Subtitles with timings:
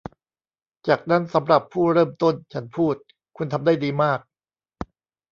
[0.87, 2.95] 'จากนั้นสำหรับผู้เริ่มต้น' ฉันพูด
[3.37, 4.19] 'คุณทำได้ดีมาก'